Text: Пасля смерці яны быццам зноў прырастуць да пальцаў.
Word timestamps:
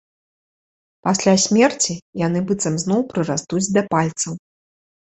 Пасля 1.09 1.35
смерці 1.45 1.93
яны 2.27 2.39
быццам 2.53 2.73
зноў 2.87 3.01
прырастуць 3.13 3.65
да 3.79 3.89
пальцаў. 3.95 4.33